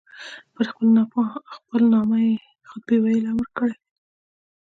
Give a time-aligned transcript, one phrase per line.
[0.53, 0.61] په
[1.55, 2.35] خپل نامه یې
[2.69, 3.75] خطبې ویلو امر کړی.